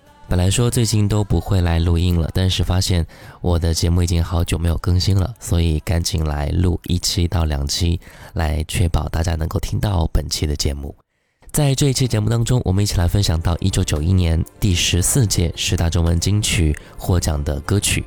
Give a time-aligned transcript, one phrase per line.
[0.31, 3.05] 本来说最近都不会来录音了，但是发现
[3.41, 7.99] 我的节目已经好久没有更新了，所以赶紧来录一期到两期，
[8.31, 10.95] 来确保大家能够听到本期的节目。
[11.51, 18.01] 在这一期节目当中，我们一起来分享到一九九一年第十四届十大中文金曲获奖的歌曲。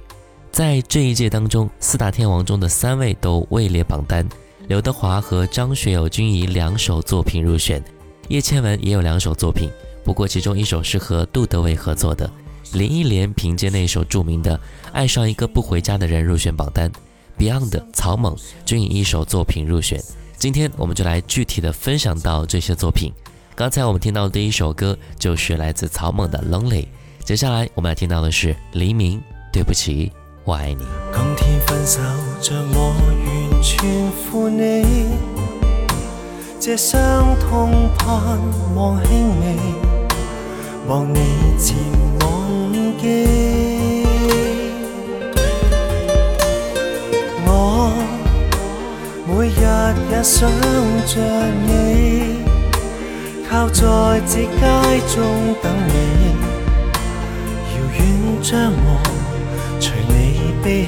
[0.50, 4.26] 在这一届当中，四大天王中的三位都位列榜单，
[4.66, 7.84] 刘德华和张学友均以两首作品入选，
[8.28, 9.70] 叶倩文也有两首作品。
[10.04, 12.30] 不过其中一首是和杜德伟合作的，
[12.74, 14.54] 林忆莲凭借那首著名的
[14.92, 16.92] 《爱上一个不回家的人》入选榜单
[17.38, 18.36] ，Beyond、草蜢
[18.66, 19.98] 均以一首作品入选。
[20.36, 23.10] 今天我们就来具体的分享到这些作品。
[23.56, 26.82] 刚才我们听到的第一首歌就是来自草蜢的《Lonely》，
[27.24, 29.18] 接下来我们听到的是黎明
[29.50, 30.12] 《对不起，
[30.44, 30.82] 我爱你》。
[31.14, 32.00] 今天分手
[32.74, 33.00] 我完
[33.62, 33.78] 全
[34.54, 34.82] 你，
[37.40, 38.06] 痛盼
[38.74, 39.80] 望微。
[40.86, 41.18] 望你
[41.56, 41.74] 渐
[42.20, 43.26] 忘记，
[47.46, 47.90] 我
[49.26, 50.50] 每日也想
[51.06, 51.20] 着
[51.64, 52.44] 你，
[53.48, 56.32] 靠在这街中等你，
[57.70, 59.00] 遥远张望，
[59.80, 60.86] 随你悲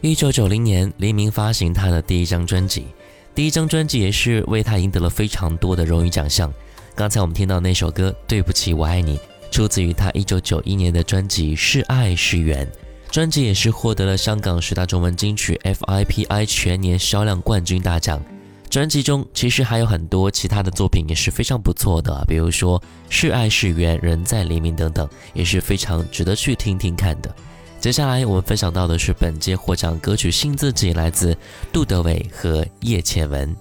[0.00, 0.08] 你。
[0.08, 2.86] 一九九零年，黎明发行他的第一张专辑，
[3.34, 6.52] 第一张专辑也是为他赢得了非常多的荣誉奖项。
[6.94, 9.16] 刚才我们听到那首歌《对不起，我爱你》。
[9.50, 12.64] 出自于他一九九一年的专辑《是爱是缘》，
[13.12, 18.22] 专辑也是获得了香港十大中文金曲 FIPI 全年销量冠军大奖。
[18.70, 22.78] 专辑中其实还有很多其他的作品也是非常不错的，比如说
[23.10, 27.34] 《是爱是缘》《人在黎明》等等，也是非常值得去听听看的。
[27.80, 31.36] 接下来我们分享到的是本届获奖歌曲《信自己》，来自
[31.72, 33.54] 杜德伟和叶倩文。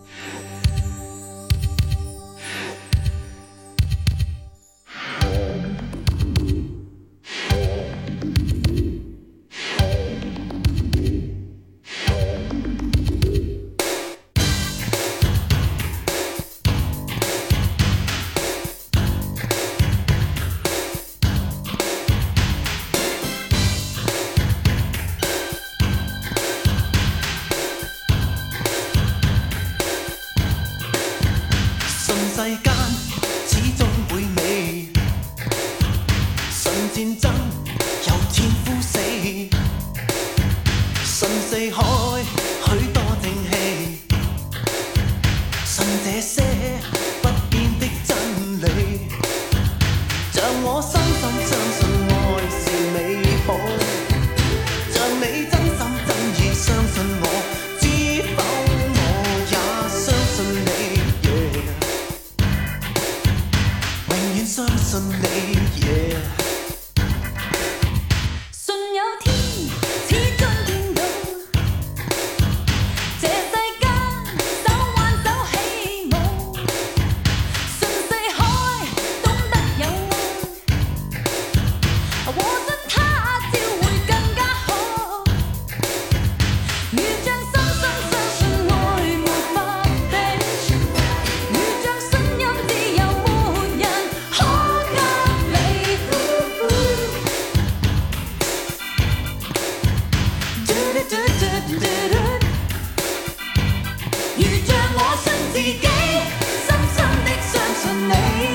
[108.09, 108.48] name.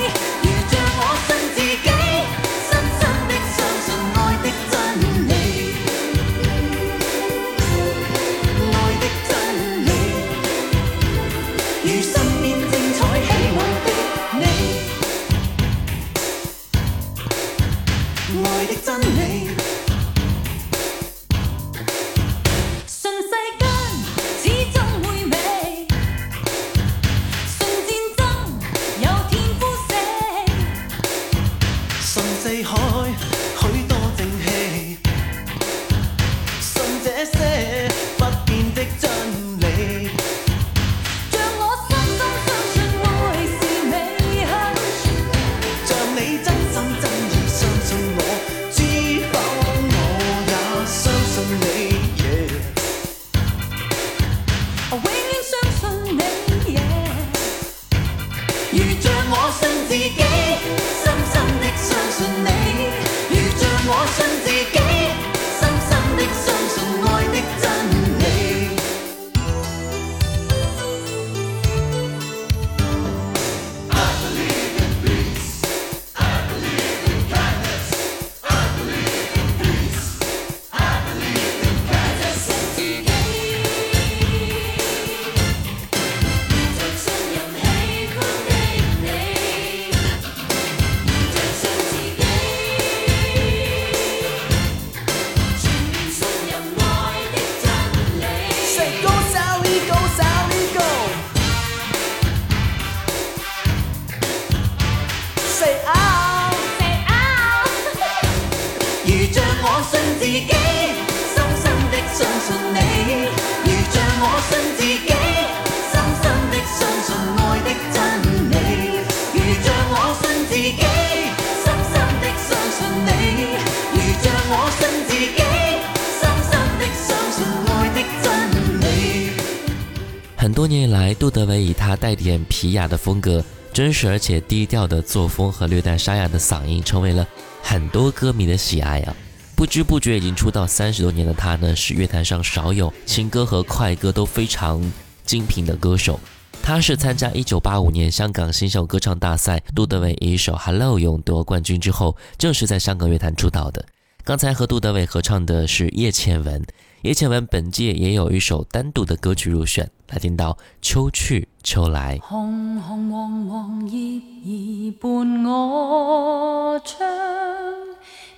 [132.57, 137.27] 皮雅的风格真实而且低调的作风和略带沙哑的嗓音，成为了
[137.61, 139.17] 很多歌迷的喜爱啊！
[139.57, 144.81] 不知不觉已经出道三十多年的他呢，是乐坛上少有情歌和快歌都非常
[145.27, 146.19] 精品的歌手。
[146.63, 153.85] 他是参加1985年香港新秀歌唱大赛，杜德伟一首《Hello》勇夺冠军之后，正是在香港乐坛出道的。
[154.23, 156.65] 刚才和杜德伟合唱的是叶倩文。
[157.05, 167.07] 也请问本届也有一首单独的歌曲入选来听到秋去秋来红红黄黄叶儿伴我唱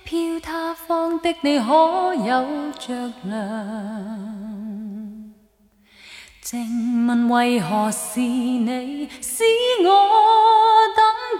[0.03, 2.45] 飘他方的你可有
[2.77, 5.31] 着凉
[6.41, 9.43] 静问为何是你使
[9.85, 10.77] 我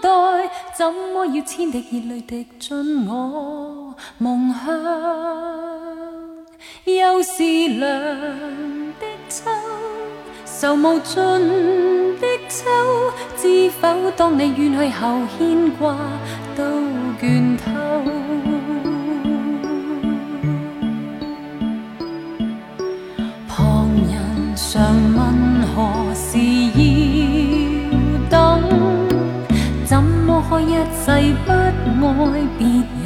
[0.00, 5.97] 待怎么要千滴热泪滴进我梦乡
[6.96, 8.00] 又是凉
[8.98, 9.44] 的秋，
[10.46, 11.16] 愁无尽
[12.18, 12.64] 的秋，
[13.36, 14.10] 知否？
[14.16, 15.94] 当你远去后，牵挂
[16.56, 16.62] 都
[17.20, 17.70] 倦透。
[23.46, 26.38] 旁人常问何时
[26.78, 28.62] 要等，
[29.84, 32.32] 怎么可一世不爱？
[32.58, 32.97] 别。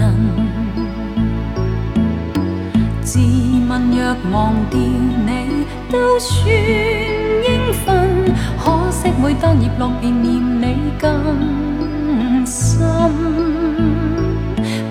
[3.93, 8.25] 若忘掉你都算应份，
[8.59, 12.79] 可惜每当叶落便念你更深，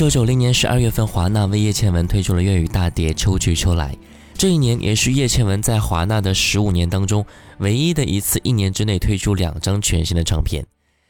[0.00, 3.92] 一九九零年十二月份，华纳为叶倩文推出了粤语大碟《秋去秋来》。
[4.32, 7.22] 这一年也是叶倩文在华纳的十五年当中
[7.58, 10.64] 唯一的一次一年之内推出两张全新的唱片。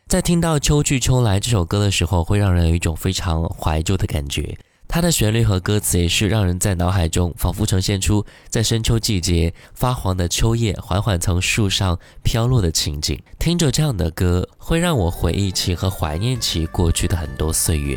[0.08, 4.58] 在听到《秋去秋来》这首歌的时候，会让人有一种非常怀旧的感觉。
[4.88, 13.16] 它的旋律和歌词也是让人在脑海中仿佛呈现出在深秋季节发黄的秋叶缓缓从树上飘落的情景。
[13.38, 17.96] 听着这样的歌，会让我回忆起和怀念起过去的很多岁月。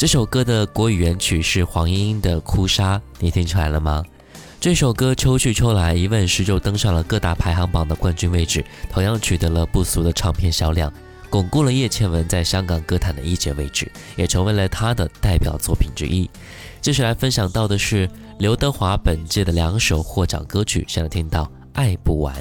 [0.00, 4.02] 这首歌的国语原曲是黄莺莺的《哭砂》，你听出来了吗？
[4.58, 10.90] 这首歌《秋去秋来》一问世就登上了各大排行榜的冠军位置，同样取得了不俗的唱片销量，
[11.28, 16.30] 巩固了叶倩文在香港歌坛的一姐位置，也成为了她的代表作品之一。
[16.80, 18.08] 接下来分享到的是
[18.38, 22.34] 刘德华本届的两首获奖歌曲，想来听到《爱不完》。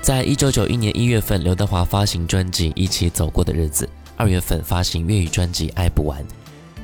[0.00, 3.84] 在一九九一年一月份，刘德华发行专辑《一起走过的日子》，
[4.16, 6.22] 二月份发行粤语专辑《爱不完》。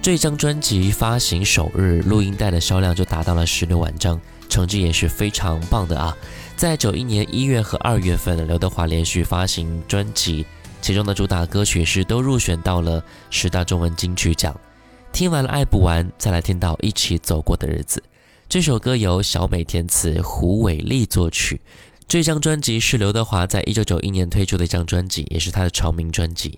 [0.02, 6.14] 这张专辑发行首日，录音带的销量就达到了十六万张，成绩也是非常棒的啊！
[6.62, 10.46] 在九一年一月和二月份，刘德华连续发行专辑，
[10.81, 14.57] 其中的主打歌曲是都入选到了十大中文金曲奖。
[15.12, 18.01] 听完了《爱不完》，再来听到《一起走过的日子》。
[18.48, 21.61] 这首歌由小美填词，胡伟立作曲。
[22.07, 26.57] 这张专辑是刘德华在一九九一年推出的一张专辑，也是他的成名专辑。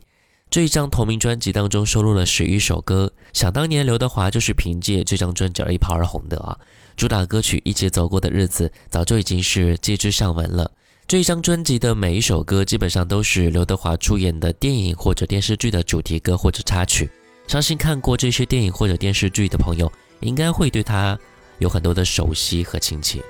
[0.50, 3.10] 这一张同名专辑当中收录了十余首歌。
[3.32, 6.58] 想当年，刘德华就是凭借这张专辑而一炮而红的啊。
[6.96, 10.70] 主打歌曲《一起走过的日子》早就已经是皆知上闻了。
[11.06, 17.10] 这一张专辑的每一首歌基本上都是刘德华出演的电影或者电视剧的主题歌或者插曲。
[17.46, 21.18] 相信看过这些电影或者电视剧的朋友，应该会对他
[21.58, 23.20] 有很多的熟悉和亲切。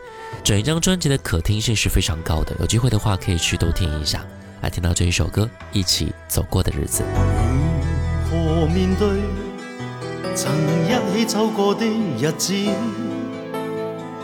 [0.44, 4.24] 整一张专辑的可听性是非常高的，有机会的话可以去都听一下。
[4.62, 7.02] 来，听到这一首歌《一起走过的日子》。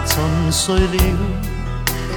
[0.01, 1.52] 沉沉睡了。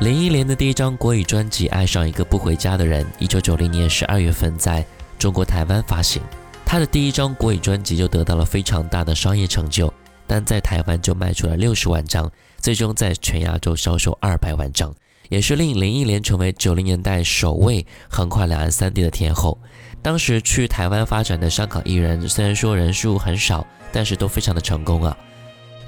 [0.00, 4.82] 林忆莲的第一张国语专辑《爱上一个不回家的人》，一九九零年十二月份在
[5.18, 6.22] 中国台湾发行。
[6.64, 9.92] 她的第一张国语专辑就得到了非常大的商业成就，
[10.26, 14.90] 单在台湾就卖出了六十万张，最终在全亚洲销售二百万张，
[15.28, 19.58] 也是令林忆莲成为九零年代首位横跨两岸三地的天后。
[20.00, 25.14] 当时去台湾发展的香港艺人，虽然说人数很少，但是都非常的成功啊。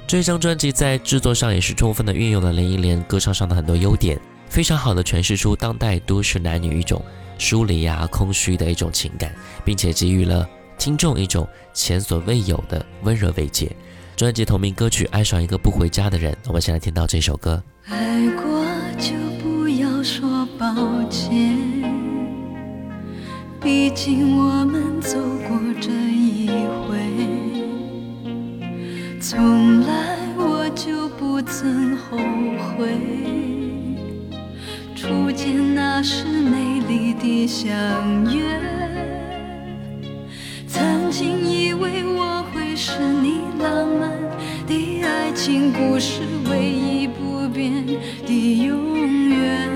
[0.05, 7.01] 这张专辑在制作上也是充分的运用了林忆莲歌唱上的很多优点，非常好的诠释出当代都市男女一种
[7.37, 13.71] 疏离啊、空虚的一种情感，并且给予了听众一种前所未有的温柔慰藉。
[14.15, 17.61] 专辑同名歌曲《爱上一个不回家的人》，我们先来听到这首歌。
[17.87, 18.63] 爱过
[18.99, 20.75] 就不要说抱
[21.09, 21.57] 歉，
[23.61, 26.47] 毕竟我们走过这一
[26.87, 27.32] 回。
[29.25, 32.89] 从来我就不曾后悔，
[34.97, 37.63] 初见那时美丽的相
[38.25, 38.43] 约，
[40.67, 44.11] 曾经以为我会是你浪漫
[44.67, 46.19] 的爱情故事
[46.51, 47.71] 唯一不变
[48.27, 49.72] 的永远。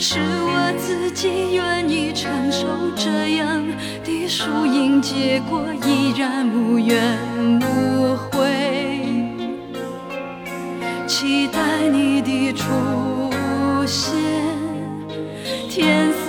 [0.00, 3.60] 是我自己愿意承受这样
[4.04, 7.18] 的输赢结果，依然无怨
[7.60, 8.96] 无悔，
[11.08, 12.64] 期待你的出
[13.86, 14.14] 现，
[15.68, 16.27] 天。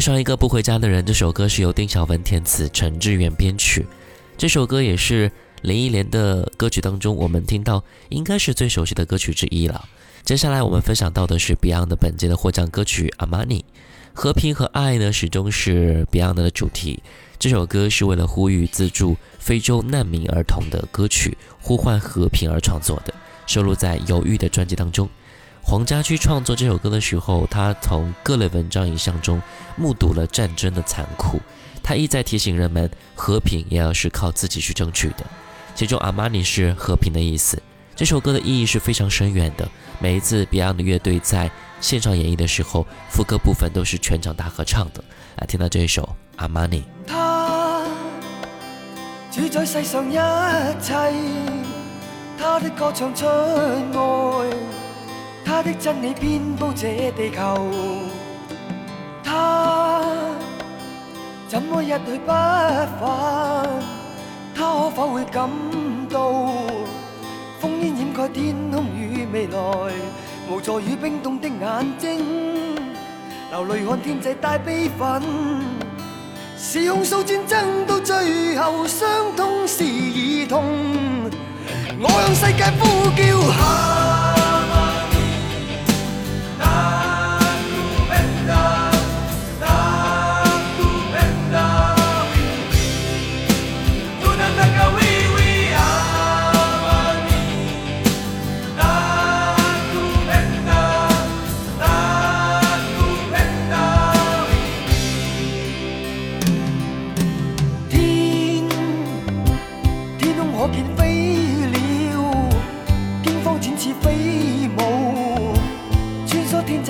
[0.00, 3.86] 上一个不回家的人，这首歌是由丁晓文填词，陈志远编曲。
[4.38, 9.86] 这首歌也是林忆莲的歌曲当中，我们听到应该是最熟悉的歌曲之一了。
[10.24, 13.58] 接下来我们分享到的是 Beyond 的本届的获奖歌曲《Amani》。
[14.14, 17.02] 和平和爱呢，始终是 Beyond 的主题。
[17.38, 23.12] 这首歌是为了呼吁资助非洲难民儿童的歌曲，呼唤和平而创作的，
[23.46, 25.06] 收录在《犹豫》的专辑当中。
[25.70, 29.40] 黄家驹创作这首歌的时候，他从各类文章影像中
[29.76, 31.38] 目睹了战争的残酷，
[31.80, 35.18] 他一再提醒人们，和平也要是靠自己去争取的。
[35.76, 37.56] 其中“阿玛尼”是和平的意思。
[37.94, 39.68] 这首歌的意义是非常深远的。
[40.00, 41.48] 每一次 Beyond 乐队在
[41.80, 45.04] 现场演绎的时候，副歌部分都是全场大合唱的。
[45.38, 46.82] 来，听到这一首“阿玛尼”。
[55.44, 57.68] 他的真理遍布這地球，
[59.22, 60.00] 他
[61.48, 62.88] 怎麼一去不返？
[64.54, 65.48] 他可否會感
[66.10, 66.30] 到
[67.60, 69.58] 烽煙掩蓋天空與未來？
[70.50, 72.74] 無助与冰凍的眼睛，
[73.50, 75.22] 流淚看天際帶悲憤，
[76.58, 80.64] 是控诉戰爭到最後，傷痛是兒童。
[82.02, 84.19] 我向世界呼叫。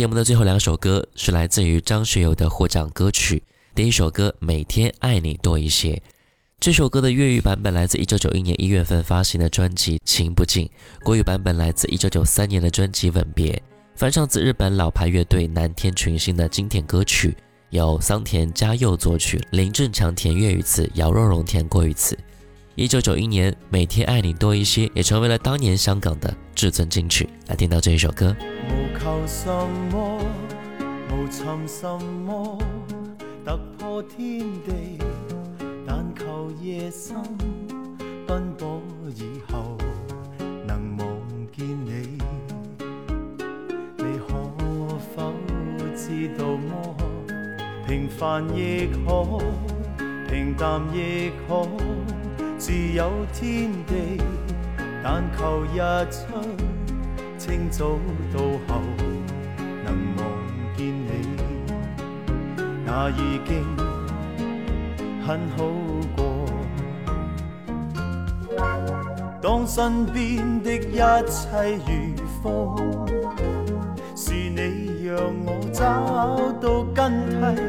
[0.04, 3.42] 节目的最后两首歌是来自于张学友的获奖歌曲。
[3.74, 5.94] 第一首歌《每天爱你多一些》，
[6.60, 10.66] 这首歌的粤语版本来自1991年1月份发行的专辑《情不尽》，
[11.06, 13.52] 国语版本来自1993年的专辑《吻别》，
[13.96, 17.34] 翻唱自日本老牌乐队南天群星的经典歌曲，
[17.70, 22.14] 由桑田佳佑作曲，林振强填粤语词，姚若龙填国语词。
[22.76, 27.28] 一九九一年，《每天爱你多一些》也成为了当年香港的至尊金曲。
[27.46, 28.34] 来听到这一首歌。
[28.66, 29.46] 无求什
[29.92, 30.20] 么，
[30.80, 32.58] 无寻什么，
[33.46, 34.98] 突破天地，
[35.86, 37.14] 但求夜深
[38.26, 38.82] 奔波
[39.14, 39.78] 以后
[40.66, 41.08] 能望
[41.56, 42.18] 见你。
[43.98, 44.34] 你可
[45.14, 45.32] 否
[45.96, 46.96] 知道么？
[47.86, 49.38] 平凡亦可，
[50.28, 51.68] 平淡亦可。
[52.56, 54.22] 自有天地，
[55.02, 56.40] 但求日出，
[57.36, 57.98] 清早
[58.32, 58.80] 到后
[59.84, 61.26] 能望见你，
[62.86, 63.64] 那已经
[65.26, 65.64] 很好
[66.16, 66.46] 过。
[69.42, 73.06] 当身边的一切如风，
[74.16, 77.62] 是你让我找到根蒂，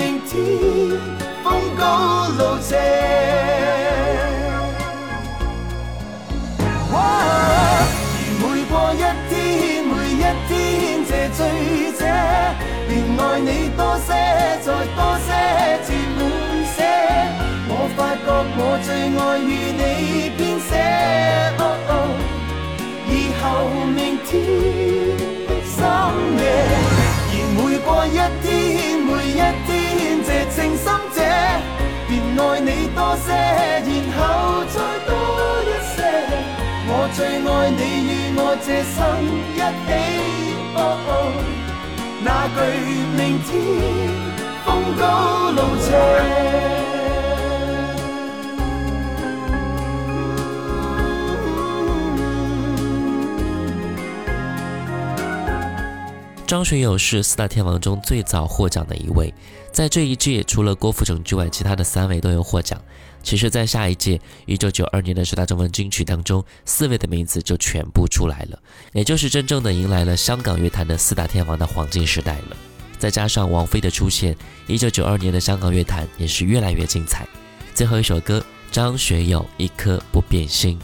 [0.00, 0.94] 明天
[1.42, 2.76] 风高路斜。
[6.92, 7.86] 而
[8.42, 11.75] 每过一天，每一天，这醉。
[13.18, 14.12] 爱你多些，
[14.60, 15.32] 再多些，
[15.86, 16.18] 至满
[16.76, 16.78] 些。
[17.68, 18.88] 我发觉我最
[19.18, 19.84] 爱与你
[20.36, 20.68] 编写。
[23.08, 23.10] 以
[23.40, 23.42] 后
[23.86, 24.28] 明天
[25.46, 25.78] 的深
[26.38, 26.40] 夜，
[27.32, 28.46] 而每过一天，
[29.00, 29.32] 每一
[29.66, 29.68] 天，
[30.22, 31.16] 这情深者，
[32.06, 33.26] 便爱你多些，
[33.86, 34.18] 然后
[34.68, 34.72] 再
[35.06, 35.08] 多
[35.64, 35.96] 一些。
[36.88, 38.98] 我最爱你与我这生
[39.54, 39.56] 一
[39.86, 39.88] 起。
[42.28, 42.80] 那句，
[43.16, 43.62] 明天
[44.64, 47.05] 风高路斜。
[56.46, 59.34] 张学友是四大天王中最早获奖的一位，
[59.72, 62.80] 在这一届除了郭富城之外，其他的三位都有获奖。
[63.20, 68.56] 其实，在下一届一九九二年的十大中文金曲当中，四位的名字就全部出来了，
[68.92, 72.56] 也就是真正的迎来了香港乐坛的四大天王的黄金时代了。
[72.96, 74.36] 再加上王菲的出现，
[74.68, 77.26] 一九九二年的香港乐坛也是越来越精彩。
[77.74, 80.78] 最后一首歌，张学友一颗不变心。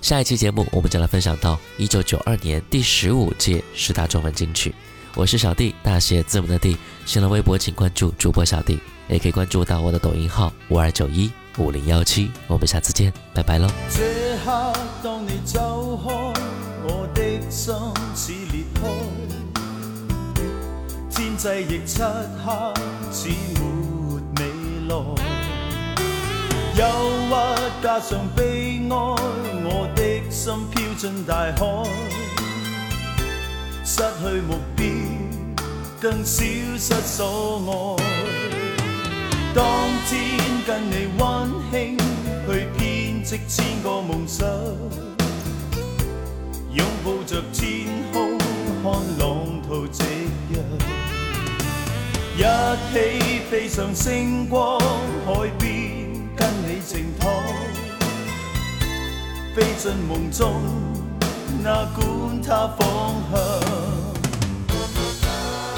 [0.00, 4.72] 下一期节目，我们将来分享到一九九二年第十五届十大中文金曲。
[5.18, 6.76] 我是小弟，大写字母的弟。
[7.04, 12.30] 新浪微博请关注主播小弟，也可以关注到我的抖音号五二九一五零幺七。
[12.46, 13.66] 我们下次见，拜拜喽。
[13.90, 16.12] 这刻当你走开，
[16.84, 17.74] 我的心
[18.14, 18.88] 似裂开，
[21.10, 22.00] 天际亦漆
[22.46, 22.72] 黑，
[23.10, 23.30] 似
[24.36, 24.44] 没未
[24.88, 24.94] 来。
[26.76, 26.86] 忧
[27.26, 27.32] 郁
[27.82, 28.94] 加上悲哀，
[29.64, 32.37] 我的心飘进大海。
[34.00, 34.86] 失去目标，
[36.00, 38.70] 更消失所爱。
[39.52, 39.64] 当
[40.08, 41.98] 天跟你温馨
[42.46, 44.48] 去编织千个梦想，
[46.72, 50.04] 拥抱着天空看浪涛夕
[50.54, 54.78] 阳，一起飞上星光
[55.26, 57.28] 海边，跟你静躺，
[59.56, 60.54] 飞进梦中。
[61.62, 63.42] 那管它方向，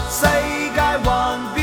[0.08, 0.24] 世
[0.74, 1.59] 界万变。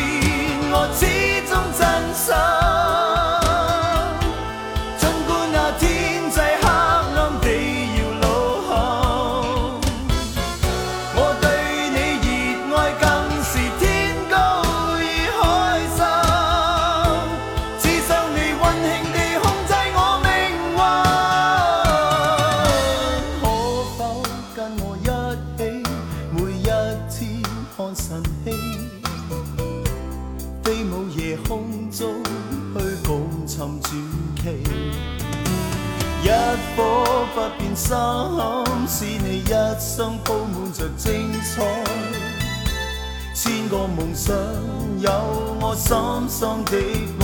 [43.69, 44.33] 个梦想，
[45.01, 45.09] 有
[45.61, 45.95] 我心
[46.29, 47.16] 心的。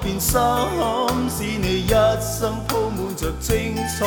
[0.00, 0.40] 变心，
[1.28, 1.88] 使你一
[2.20, 4.06] 生铺满着精彩。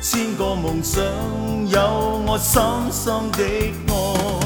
[0.00, 1.02] 千个梦想，
[1.68, 3.42] 有我深深的
[3.92, 4.43] 爱。